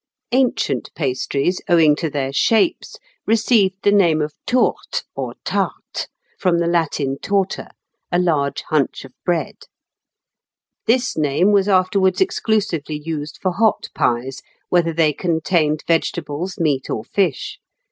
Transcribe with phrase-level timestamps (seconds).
[0.31, 2.95] Ancient pastries, owing to their shapes,
[3.27, 6.07] received the name of tourte or tarte,
[6.39, 7.69] from the Latin torta,
[8.11, 9.57] a large hunch of bread.
[10.87, 17.03] This name was afterwards exclusively used for hot pies, whether they contained vegetables, meat, or
[17.03, 17.59] fish.